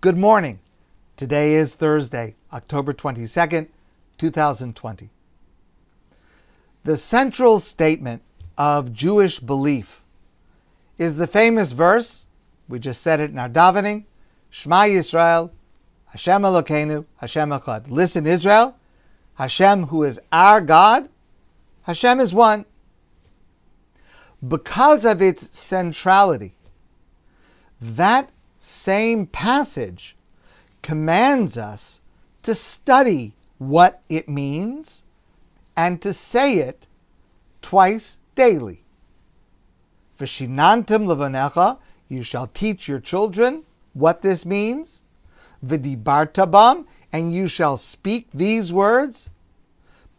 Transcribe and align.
Good 0.00 0.16
morning. 0.16 0.60
Today 1.16 1.54
is 1.54 1.74
Thursday, 1.74 2.36
October 2.52 2.92
22nd, 2.92 3.66
2020. 4.16 5.10
The 6.84 6.96
central 6.96 7.58
statement 7.58 8.22
of 8.56 8.92
Jewish 8.92 9.40
belief 9.40 10.04
is 10.98 11.16
the 11.16 11.26
famous 11.26 11.72
verse, 11.72 12.28
we 12.68 12.78
just 12.78 13.02
said 13.02 13.18
it 13.18 13.32
in 13.32 13.40
our 13.40 13.48
davening, 13.48 14.04
Shema 14.50 14.82
Yisrael, 14.82 15.50
Hashem 16.06 16.42
Elokeinu, 16.42 17.04
Hashem 17.16 17.50
Echad. 17.50 17.90
Listen, 17.90 18.24
Israel, 18.24 18.76
Hashem, 19.34 19.82
who 19.88 20.04
is 20.04 20.20
our 20.30 20.60
God, 20.60 21.08
Hashem 21.82 22.20
is 22.20 22.32
one. 22.32 22.66
Because 24.46 25.04
of 25.04 25.20
its 25.20 25.58
centrality, 25.58 26.54
that 27.80 28.30
same 28.58 29.26
passage 29.26 30.16
commands 30.82 31.56
us 31.56 32.00
to 32.42 32.54
study 32.54 33.34
what 33.58 34.02
it 34.08 34.28
means 34.28 35.04
and 35.76 36.00
to 36.02 36.12
say 36.12 36.54
it 36.54 36.86
twice 37.62 38.18
daily. 38.34 38.84
Vishinantim 40.18 41.06
levanecha, 41.06 41.78
you 42.08 42.22
shall 42.22 42.46
teach 42.48 42.88
your 42.88 43.00
children 43.00 43.64
what 43.92 44.22
this 44.22 44.44
means. 44.44 45.02
Vidibartabam, 45.64 46.86
and 47.12 47.32
you 47.32 47.48
shall 47.48 47.76
speak 47.76 48.28
these 48.32 48.72
words. 48.72 49.30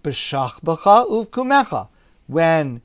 B'shachbacha 0.04 1.08
uvkumecha, 1.10 1.90
when 2.28 2.82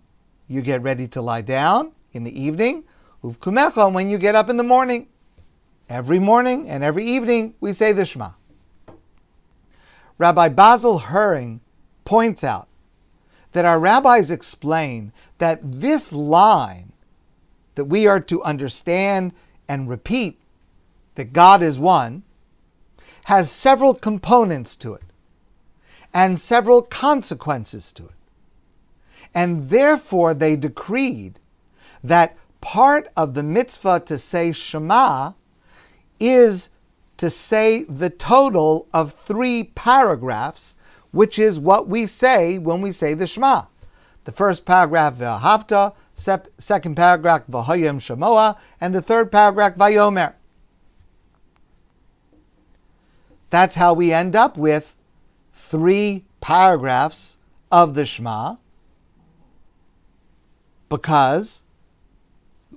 you 0.49 0.63
get 0.63 0.83
ready 0.83 1.09
to 1.09 1.21
lie 1.21 1.43
down 1.43 1.93
in 2.13 2.25
the 2.25 2.41
evening. 2.41 2.85
Uvkumecha, 3.23 3.93
when 3.93 4.09
you 4.09 4.19
get 4.19 4.35
up 4.35 4.49
in 4.49 4.57
the 4.57 4.63
morning. 4.63 5.09
Every 5.89 6.19
morning 6.19 6.69
and 6.69 6.83
every 6.83 7.05
evening 7.05 7.55
we 7.61 7.73
say 7.73 7.93
the 7.93 8.05
Shema. 8.05 8.31
Rabbi 10.17 10.49
Basil 10.49 10.99
Herring 10.99 11.61
points 12.05 12.43
out 12.43 12.69
that 13.53 13.65
our 13.65 13.79
rabbis 13.79 14.31
explain 14.31 15.13
that 15.39 15.61
this 15.63 16.13
line 16.13 16.93
that 17.75 17.85
we 17.85 18.07
are 18.07 18.21
to 18.21 18.43
understand 18.43 19.33
and 19.69 19.89
repeat 19.89 20.41
that 21.17 21.33
God 21.33 21.63
is 21.63 21.79
one 21.79 22.23
has 23.25 23.51
several 23.51 23.95
components 23.95 24.77
to 24.77 24.95
it 24.95 25.03
and 26.13 26.39
several 26.39 26.83
consequences 26.83 27.93
to 27.93 28.05
it. 28.05 28.17
And 29.35 29.69
therefore 29.69 30.33
they 30.33 30.57
decreed 30.57 31.41
that 32.03 32.37
part 32.61 33.09
of 33.17 33.35
the 33.35 33.43
mitzvah 33.43 34.01
to 34.07 34.19
say 34.19 34.53
Shema 34.53 35.33
is 36.21 36.69
to 37.17 37.31
say 37.31 37.85
the 37.85 38.11
total 38.11 38.87
of 38.93 39.13
three 39.13 39.65
paragraphs, 39.75 40.77
which 41.13 41.39
is 41.39 41.61
what 41.61 41.89
we 41.89 42.07
say 42.07 42.59
when 42.59 42.81
we 42.81 42.93
say 42.93 43.15
the 43.15 43.27
Shema. 43.27 43.65
The 44.25 44.33
first 44.33 44.65
paragraph, 44.65 45.15
V'ahavta, 45.15 45.95
second 46.15 46.97
paragraph, 46.97 47.43
V'hayim 47.49 48.01
Shemoa, 48.01 48.57
and 48.81 48.95
the 48.95 49.03
third 49.03 49.31
paragraph, 49.31 49.75
Vayomer. 49.77 50.35
That's 53.51 53.75
how 53.75 53.95
we 53.95 54.13
end 54.13 54.35
up 54.35 54.57
with 54.57 54.97
three 55.53 56.25
paragraphs 56.41 57.39
of 57.71 57.95
the 57.95 58.05
Shema, 58.05 58.57
because 60.89 61.63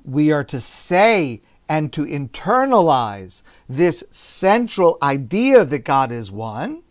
we 0.06 0.32
are 0.32 0.44
to 0.44 0.60
say 0.60 1.42
and 1.70 1.92
to 1.94 2.06
internalize 2.06 3.44
this 3.68 4.04
central 4.10 4.98
idea 5.02 5.66
that 5.66 5.80
God 5.80 6.12
is 6.12 6.32
one. 6.32 6.84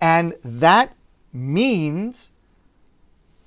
And 0.00 0.34
that 0.44 0.94
means 1.32 2.30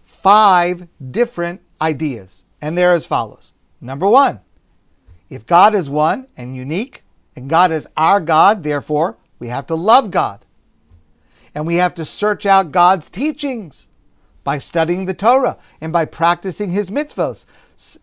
five 0.06 0.88
different 1.11 1.61
ideas. 1.82 2.45
And 2.61 2.78
they're 2.78 2.94
as 2.94 3.06
follows. 3.06 3.54
Number 3.80 4.08
one, 4.08 4.42
if 5.30 5.45
God 5.45 5.76
is 5.76 5.90
one 5.90 6.28
and 6.36 6.56
unique, 6.56 7.04
and 7.36 7.50
God 7.50 7.72
is 7.72 7.88
our 7.95 8.20
God, 8.20 8.64
therefore, 8.64 9.17
we 9.40 9.48
have 9.50 9.67
to 9.67 9.76
love 9.76 10.10
God. 10.10 10.44
And 11.54 11.67
we 11.67 11.76
have 11.76 11.94
to 11.95 12.06
search 12.06 12.45
out 12.45 12.72
God's 12.72 13.10
teachings 13.10 13.90
by 14.44 14.58
studying 14.58 15.06
the 15.06 15.14
Torah 15.14 15.58
and 15.82 15.94
by 15.94 16.06
practicing 16.06 16.72
his 16.72 16.90
mitzvahs, 16.90 17.45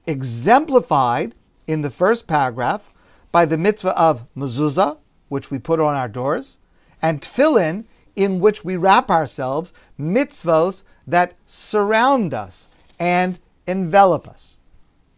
exemplified 0.06 1.34
in 1.66 1.82
the 1.82 1.90
first 1.90 2.26
paragraph 2.26 2.92
by 3.32 3.44
the 3.44 3.58
mitzvah 3.58 3.98
of 3.98 4.26
mezuzah, 4.36 4.98
which 5.28 5.50
we 5.50 5.58
put 5.58 5.80
on 5.80 5.94
our 5.94 6.08
doors, 6.08 6.58
and 7.02 7.20
tefillin, 7.20 7.84
in 8.16 8.38
which 8.38 8.64
we 8.64 8.76
wrap 8.76 9.10
ourselves, 9.10 9.72
mitzvos 9.98 10.84
that 11.06 11.34
surround 11.46 12.32
us 12.32 12.68
and 13.00 13.38
envelop 13.66 14.28
us. 14.28 14.60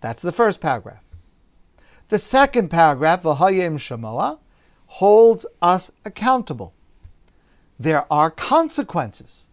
That's 0.00 0.22
the 0.22 0.32
first 0.32 0.60
paragraph. 0.60 1.02
The 2.08 2.18
second 2.18 2.70
paragraph, 2.70 3.22
V'hayim 3.22 3.76
Shemoa, 3.76 4.38
holds 4.86 5.44
us 5.60 5.90
accountable. 6.04 6.72
There 7.78 8.10
are 8.10 8.30
consequences. 8.30 9.48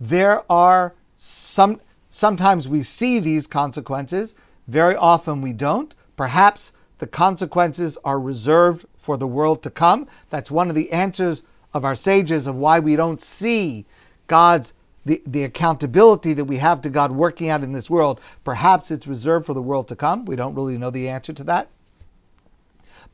There 0.00 0.42
are 0.50 0.94
some, 1.16 1.80
sometimes 2.10 2.68
we 2.68 2.82
see 2.82 3.20
these 3.20 3.46
consequences, 3.46 4.34
very 4.66 4.96
often 4.96 5.42
we 5.42 5.52
don't. 5.52 5.94
Perhaps 6.18 6.72
the 6.98 7.06
consequences 7.06 7.96
are 8.04 8.18
reserved 8.18 8.84
for 8.96 9.16
the 9.16 9.26
world 9.28 9.62
to 9.62 9.70
come. 9.70 10.08
That's 10.30 10.50
one 10.50 10.68
of 10.68 10.74
the 10.74 10.90
answers 10.92 11.44
of 11.72 11.84
our 11.84 11.94
sages 11.94 12.48
of 12.48 12.56
why 12.56 12.80
we 12.80 12.96
don't 12.96 13.22
see 13.22 13.86
God's 14.26 14.74
the, 15.04 15.22
the 15.24 15.44
accountability 15.44 16.32
that 16.32 16.44
we 16.44 16.56
have 16.56 16.82
to 16.82 16.90
God 16.90 17.12
working 17.12 17.48
out 17.48 17.62
in 17.62 17.72
this 17.72 17.88
world. 17.88 18.20
Perhaps 18.42 18.90
it's 18.90 19.06
reserved 19.06 19.46
for 19.46 19.54
the 19.54 19.62
world 19.62 19.86
to 19.88 19.96
come. 19.96 20.24
We 20.24 20.34
don't 20.34 20.56
really 20.56 20.76
know 20.76 20.90
the 20.90 21.08
answer 21.08 21.32
to 21.32 21.44
that. 21.44 21.68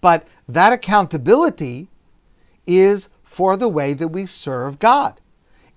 But 0.01 0.27
that 0.49 0.73
accountability 0.73 1.89
is 2.67 3.11
for 3.23 3.55
the 3.59 3.69
way 3.69 3.93
that 3.93 4.09
we 4.09 4.25
serve 4.25 4.79
God. 4.79 5.21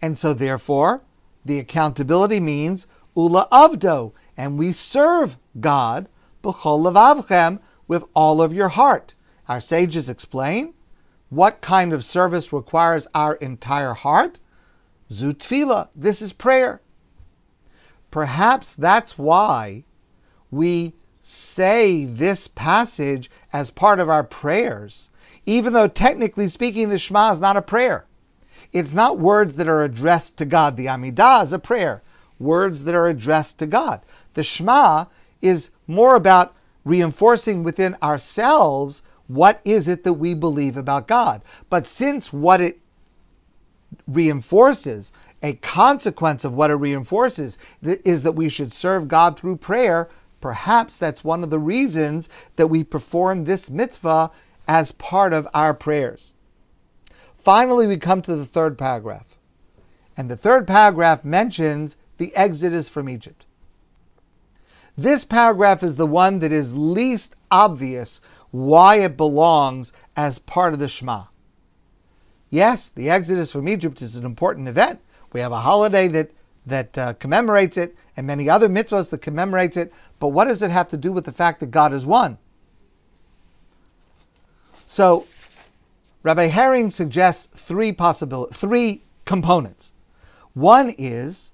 And 0.02 0.18
so 0.18 0.34
therefore, 0.34 1.02
the 1.44 1.60
accountability 1.60 2.40
means 2.40 2.88
ula 3.16 3.50
avdo, 3.52 4.14
and 4.38 4.58
we 4.58 4.72
serve 4.72 5.38
God 5.60 6.08
with 7.88 8.04
all 8.14 8.42
of 8.42 8.54
your 8.54 8.70
heart. 8.70 9.16
Our 9.48 9.62
sages 9.62 10.10
explain 10.10 10.74
what 11.30 11.62
kind 11.62 11.94
of 11.94 12.04
service 12.04 12.54
requires 12.54 13.08
our 13.14 13.36
entire 13.36 13.94
heart. 13.94 14.40
Zutfila, 15.10 15.90
this 15.96 16.22
is 16.22 16.34
prayer. 16.34 16.82
Perhaps 18.12 18.76
that's 18.76 19.18
why 19.18 19.84
we 20.52 20.94
say 21.22 22.06
this 22.06 22.48
passage 22.48 23.30
as 23.52 23.70
part 23.70 24.00
of 24.00 24.10
our 24.10 24.24
prayers, 24.24 25.10
even 25.46 25.74
though 25.74 25.88
technically 25.88 26.48
speaking, 26.48 26.90
the 26.90 26.98
Shema 26.98 27.32
is 27.32 27.42
not 27.42 27.58
a 27.58 27.62
prayer. 27.62 28.06
It's 28.72 28.94
not 28.94 29.20
words 29.20 29.56
that 29.58 29.68
are 29.68 29.84
addressed 29.84 30.38
to 30.38 30.46
God. 30.46 30.78
The 30.78 30.88
Amidah 30.88 31.44
is 31.44 31.54
a 31.54 31.60
prayer, 31.60 32.02
words 32.40 32.84
that 32.86 32.96
are 32.96 33.08
addressed 33.08 33.60
to 33.60 33.68
God. 33.68 34.02
The 34.34 34.44
Shema 34.44 35.06
is 35.42 35.70
more 35.88 36.16
about 36.16 36.56
reinforcing 36.84 37.64
within 37.64 37.96
ourselves 38.02 39.02
what 39.28 39.60
is 39.66 39.88
it 39.88 40.04
that 40.04 40.14
we 40.14 40.34
believe 40.34 40.78
about 40.78 41.08
God. 41.08 41.42
But 41.70 41.86
since 41.86 42.32
what 42.32 42.62
it 42.62 42.80
reinforces, 44.08 45.12
a 45.44 45.54
consequence 45.54 46.46
of 46.46 46.54
what 46.54 46.72
it 46.72 46.76
reinforces, 46.76 47.58
is 47.82 48.24
that 48.24 48.34
we 48.34 48.50
should 48.50 48.72
serve 48.72 49.08
God 49.08 49.38
through 49.38 49.58
prayer, 49.58 50.10
perhaps 50.40 50.98
that's 50.98 51.24
one 51.24 51.44
of 51.44 51.50
the 51.50 51.60
reasons 51.60 52.30
that 52.56 52.68
we 52.68 52.84
perform 52.84 53.44
this 53.44 53.70
mitzvah 53.70 54.32
as 54.68 54.92
part 54.94 55.34
of 55.34 55.48
our 55.54 55.74
prayers. 55.74 56.34
Finally, 57.36 57.88
we 57.88 57.98
come 57.98 58.22
to 58.22 58.36
the 58.36 58.46
third 58.46 58.78
paragraph. 58.78 59.38
And 60.16 60.30
the 60.30 60.38
third 60.38 60.68
paragraph 60.68 61.24
mentions 61.24 61.96
the 62.18 62.36
exodus 62.36 62.90
from 62.90 63.10
Egypt. 63.10 63.47
This 65.00 65.24
paragraph 65.24 65.84
is 65.84 65.96
the 65.96 66.08
one 66.08 66.40
that 66.40 66.52
is 66.52 66.74
least 66.76 67.36
obvious 67.52 68.20
why 68.50 68.96
it 68.96 69.16
belongs 69.16 69.94
as 70.16 70.40
part 70.40 70.74
of 70.74 70.80
the 70.80 70.88
Shema. 70.88 71.26
Yes, 72.50 72.90
the 72.90 73.08
Exodus 73.08 73.52
from 73.52 73.68
Egypt 73.68 74.02
is 74.02 74.16
an 74.16 74.26
important 74.26 74.68
event. 74.68 75.00
We 75.34 75.40
have 75.40 75.52
a 75.52 75.60
holiday 75.60 76.08
that 76.08 76.32
that 76.66 76.98
uh, 76.98 77.14
commemorates 77.14 77.78
it, 77.78 77.96
and 78.18 78.28
many 78.28 78.50
other 78.50 78.68
mitzvahs 78.68 79.10
that 79.12 79.22
commemorates 79.22 79.78
it. 79.78 79.94
But 80.20 80.30
what 80.30 80.46
does 80.46 80.62
it 80.62 80.72
have 80.72 80.90
to 80.90 80.98
do 80.98 81.14
with 81.14 81.24
the 81.24 81.32
fact 81.32 81.62
that 81.62 81.72
God 81.72 81.94
is 81.94 82.06
one? 82.06 82.38
So, 84.86 85.28
Rabbi 86.24 86.48
Herring 86.48 86.90
suggests 86.90 87.48
three 87.58 87.94
possible, 87.94 88.48
three 88.52 89.04
components. 89.24 89.94
One 90.56 90.94
is 90.98 91.52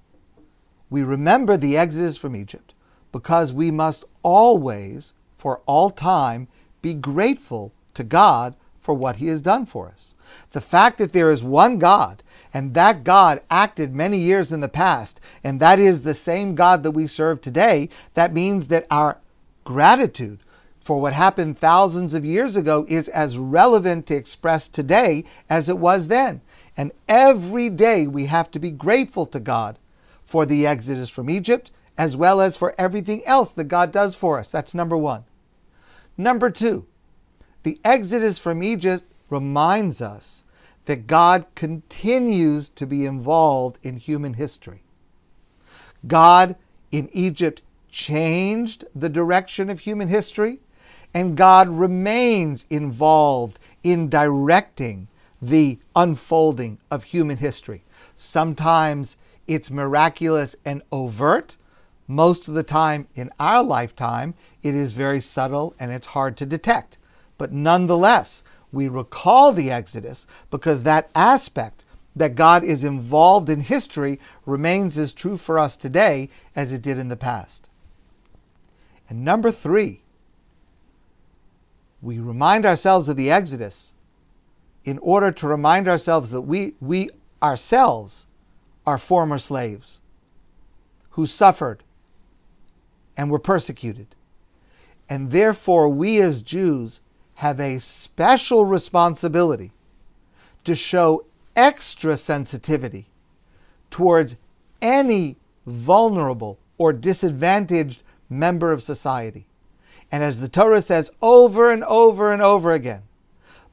we 0.90 1.04
remember 1.04 1.56
the 1.56 1.76
Exodus 1.76 2.16
from 2.16 2.34
Egypt 2.34 2.73
because 3.14 3.52
we 3.52 3.70
must 3.70 4.04
always, 4.24 5.14
for 5.38 5.60
all 5.66 5.88
time, 5.88 6.48
be 6.82 6.92
grateful 6.94 7.72
to 7.94 8.02
God 8.02 8.56
for 8.80 8.92
what 8.92 9.14
he 9.14 9.28
has 9.28 9.40
done 9.40 9.66
for 9.66 9.86
us. 9.86 10.16
The 10.50 10.60
fact 10.60 10.98
that 10.98 11.12
there 11.12 11.30
is 11.30 11.40
one 11.40 11.78
God 11.78 12.24
and 12.52 12.74
that 12.74 13.04
God 13.04 13.40
acted 13.48 13.94
many 13.94 14.16
years 14.18 14.50
in 14.50 14.58
the 14.58 14.68
past, 14.68 15.20
and 15.44 15.60
that 15.60 15.78
is 15.78 16.02
the 16.02 16.12
same 16.12 16.56
God 16.56 16.82
that 16.82 16.90
we 16.90 17.06
serve 17.06 17.40
today, 17.40 17.88
that 18.14 18.34
means 18.34 18.66
that 18.66 18.84
our 18.90 19.20
gratitude 19.62 20.40
for 20.80 21.00
what 21.00 21.12
happened 21.12 21.56
thousands 21.56 22.14
of 22.14 22.24
years 22.24 22.56
ago 22.56 22.84
is 22.88 23.06
as 23.10 23.38
relevant 23.38 24.08
to 24.08 24.16
express 24.16 24.66
today 24.66 25.22
as 25.48 25.68
it 25.68 25.78
was 25.78 26.08
then. 26.08 26.40
And 26.76 26.90
every 27.06 27.70
day 27.70 28.08
we 28.08 28.26
have 28.26 28.50
to 28.50 28.58
be 28.58 28.72
grateful 28.72 29.24
to 29.26 29.38
God 29.38 29.78
for 30.24 30.44
the 30.44 30.66
exodus 30.66 31.08
from 31.08 31.30
Egypt, 31.30 31.70
as 31.96 32.16
well 32.16 32.40
as 32.40 32.56
for 32.56 32.74
everything 32.78 33.24
else 33.24 33.52
that 33.52 33.64
God 33.64 33.92
does 33.92 34.14
for 34.14 34.38
us. 34.38 34.50
That's 34.50 34.74
number 34.74 34.96
one. 34.96 35.24
Number 36.16 36.50
two, 36.50 36.86
the 37.62 37.80
exodus 37.84 38.38
from 38.38 38.62
Egypt 38.62 39.04
reminds 39.30 40.02
us 40.02 40.44
that 40.84 41.06
God 41.06 41.46
continues 41.54 42.68
to 42.70 42.86
be 42.86 43.06
involved 43.06 43.78
in 43.82 43.96
human 43.96 44.34
history. 44.34 44.82
God 46.06 46.56
in 46.92 47.08
Egypt 47.12 47.62
changed 47.90 48.84
the 48.94 49.08
direction 49.08 49.70
of 49.70 49.80
human 49.80 50.08
history, 50.08 50.60
and 51.14 51.36
God 51.36 51.68
remains 51.68 52.66
involved 52.68 53.58
in 53.82 54.08
directing 54.08 55.08
the 55.40 55.78
unfolding 55.96 56.78
of 56.90 57.04
human 57.04 57.38
history. 57.38 57.82
Sometimes 58.16 59.16
it's 59.46 59.70
miraculous 59.70 60.56
and 60.64 60.82
overt. 60.90 61.56
Most 62.06 62.48
of 62.48 62.54
the 62.54 62.62
time 62.62 63.08
in 63.14 63.30
our 63.40 63.62
lifetime, 63.62 64.34
it 64.62 64.74
is 64.74 64.92
very 64.92 65.20
subtle 65.20 65.74
and 65.80 65.90
it's 65.90 66.08
hard 66.08 66.36
to 66.36 66.46
detect. 66.46 66.98
But 67.38 67.52
nonetheless, 67.52 68.42
we 68.72 68.88
recall 68.88 69.52
the 69.52 69.70
Exodus 69.70 70.26
because 70.50 70.82
that 70.82 71.10
aspect 71.14 71.84
that 72.16 72.34
God 72.34 72.62
is 72.62 72.84
involved 72.84 73.48
in 73.48 73.60
history 73.60 74.20
remains 74.46 74.98
as 74.98 75.12
true 75.12 75.36
for 75.36 75.58
us 75.58 75.76
today 75.76 76.28
as 76.54 76.72
it 76.72 76.82
did 76.82 76.98
in 76.98 77.08
the 77.08 77.16
past. 77.16 77.68
And 79.08 79.24
number 79.24 79.50
three, 79.50 80.02
we 82.02 82.18
remind 82.18 82.66
ourselves 82.66 83.08
of 83.08 83.16
the 83.16 83.30
Exodus 83.30 83.94
in 84.84 84.98
order 84.98 85.32
to 85.32 85.48
remind 85.48 85.88
ourselves 85.88 86.30
that 86.30 86.42
we, 86.42 86.74
we 86.80 87.10
ourselves 87.42 88.26
are 88.86 88.98
former 88.98 89.38
slaves 89.38 90.02
who 91.10 91.26
suffered 91.26 91.83
and 93.16 93.30
were 93.30 93.38
persecuted. 93.38 94.08
And 95.08 95.30
therefore, 95.30 95.88
we 95.88 96.20
as 96.20 96.42
Jews 96.42 97.00
have 97.34 97.60
a 97.60 97.80
special 97.80 98.64
responsibility 98.64 99.72
to 100.64 100.74
show 100.74 101.24
extra 101.56 102.16
sensitivity 102.16 103.06
towards 103.90 104.36
any 104.80 105.36
vulnerable 105.66 106.58
or 106.78 106.92
disadvantaged 106.92 108.02
member 108.28 108.72
of 108.72 108.82
society. 108.82 109.46
And 110.10 110.22
as 110.22 110.40
the 110.40 110.48
Torah 110.48 110.82
says 110.82 111.10
over 111.22 111.70
and 111.70 111.84
over 111.84 112.32
and 112.32 112.42
over 112.42 112.72
again, 112.72 113.02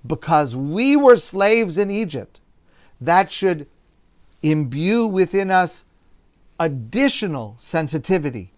because 0.06 0.56
we 0.56 0.96
were 0.96 1.16
slaves 1.16 1.78
in 1.78 1.92
Egypt, 1.92 2.42
that 3.00 3.32
should 3.32 3.68
imbue 4.42 5.06
within 5.06 5.52
us 5.52 5.86
additional 6.60 7.56
sensitivity 7.58 8.52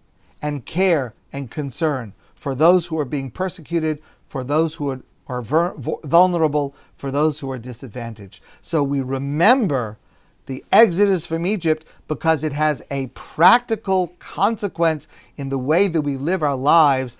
and 0.44 0.66
care 0.66 1.14
and 1.32 1.50
concern 1.50 2.12
for 2.34 2.54
those 2.54 2.86
who 2.86 2.98
are 2.98 3.06
being 3.06 3.30
persecuted, 3.30 3.98
for 4.28 4.44
those 4.44 4.74
who 4.74 5.02
are, 5.26 5.42
vulnerable, 5.42 6.74
for 6.98 7.10
those 7.10 7.40
who 7.40 7.50
are 7.50 7.56
disadvantaged. 7.56 8.42
So 8.60 8.82
we 8.82 9.00
remember 9.00 9.96
the 10.44 10.62
exodus 10.70 11.24
from 11.24 11.46
Egypt 11.46 11.86
because 12.08 12.44
it 12.44 12.52
has 12.52 12.82
a 12.90 13.06
practical 13.14 14.08
consequence 14.18 15.08
in 15.38 15.48
the 15.48 15.56
way 15.56 15.88
that 15.88 16.02
we 16.02 16.18
live 16.18 16.42
our 16.42 16.54
lives 16.54 17.16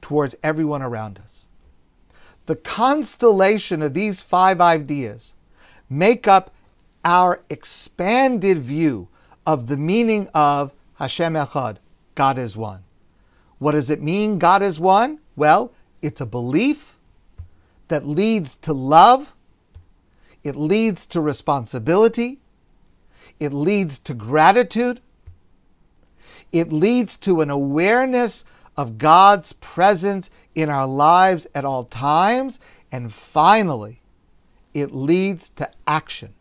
towards 0.00 0.36
everyone 0.44 0.80
around 0.80 1.18
us. 1.18 1.46
The 2.46 2.54
constellation 2.54 3.82
of 3.82 3.94
these 3.94 4.20
five 4.20 4.60
ideas 4.60 5.34
make 5.88 6.28
up 6.28 6.52
our 7.04 7.40
expanded 7.50 8.58
view 8.58 9.08
of 9.44 9.66
the 9.66 9.76
meaning 9.76 10.28
of 10.34 10.72
Hashem 10.94 11.34
Echad, 11.34 11.78
God 12.20 12.36
is 12.36 12.54
one. 12.54 12.84
What 13.60 13.72
does 13.72 13.88
it 13.88 14.02
mean, 14.02 14.38
God 14.38 14.62
is 14.62 14.78
one? 14.78 15.20
Well, 15.36 15.72
it's 16.02 16.20
a 16.20 16.26
belief 16.26 16.98
that 17.88 18.04
leads 18.04 18.56
to 18.56 18.74
love, 18.74 19.34
it 20.44 20.54
leads 20.54 21.06
to 21.06 21.22
responsibility, 21.22 22.38
it 23.38 23.54
leads 23.54 23.98
to 24.00 24.12
gratitude, 24.12 25.00
it 26.52 26.70
leads 26.70 27.16
to 27.16 27.40
an 27.40 27.48
awareness 27.48 28.44
of 28.76 28.98
God's 28.98 29.54
presence 29.54 30.28
in 30.54 30.68
our 30.68 30.86
lives 30.86 31.46
at 31.54 31.64
all 31.64 31.84
times, 31.84 32.60
and 32.92 33.14
finally, 33.14 34.02
it 34.74 34.92
leads 34.92 35.48
to 35.56 35.70
action. 35.86 36.34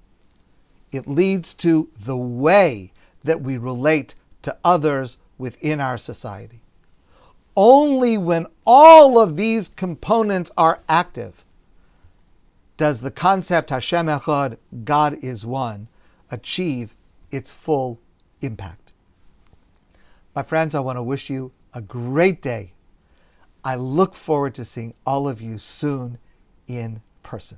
It 0.91 1.07
leads 1.07 1.53
to 1.53 1.87
the 1.97 2.17
way 2.17 2.91
that 3.23 3.39
we 3.39 3.57
relate 3.57 4.15
to 4.41 4.57
others 4.65 5.15
within 5.39 5.81
our 5.81 5.97
society. 5.97 6.61
Only 7.55 8.17
when 8.17 8.45
all 8.65 9.19
of 9.19 9.35
these 9.35 9.69
components 9.69 10.51
are 10.55 10.81
active 10.87 11.43
does 12.77 13.01
the 13.01 13.11
concept 13.11 13.71
Hashem 13.71 14.05
Echad, 14.05 14.57
God 14.85 15.17
is 15.21 15.45
one, 15.45 15.87
achieve 16.29 16.95
its 17.31 17.51
full 17.51 17.99
impact. 18.41 18.93
My 20.35 20.43
friends, 20.43 20.75
I 20.75 20.79
want 20.79 20.97
to 20.97 21.03
wish 21.03 21.29
you 21.29 21.51
a 21.73 21.81
great 21.81 22.41
day. 22.41 22.73
I 23.63 23.75
look 23.75 24.15
forward 24.15 24.55
to 24.55 24.63
seeing 24.63 24.93
all 25.05 25.27
of 25.27 25.41
you 25.41 25.57
soon 25.57 26.17
in 26.67 27.01
person. 27.23 27.57